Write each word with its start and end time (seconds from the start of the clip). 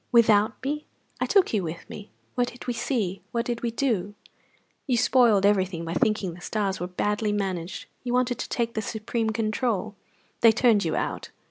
"Without 0.11 0.53
me!" 0.63 0.87
"I 1.19 1.27
took 1.27 1.53
you 1.53 1.61
with 1.61 1.87
me." 1.87 2.09
"What 2.33 2.47
did 2.47 2.65
we 2.65 2.73
see? 2.73 3.21
What 3.31 3.45
did 3.45 3.61
we 3.61 3.69
do?" 3.69 4.15
"You 4.87 4.97
spoiled 4.97 5.45
everything 5.45 5.85
by 5.85 5.93
thinking 5.93 6.33
the 6.33 6.41
stars 6.41 6.79
were 6.79 6.87
badly 6.87 7.31
managed. 7.31 7.85
You 8.03 8.11
wanted 8.13 8.39
to 8.39 8.49
take 8.49 8.73
the 8.73 8.81
supreme 8.81 9.29
control. 9.29 9.93
They 10.39 10.53
turned 10.53 10.83
you 10.83 10.95
out." 10.95 11.29